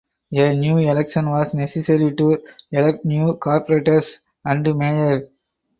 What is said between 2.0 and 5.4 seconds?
to elect new Corporators and Mayor.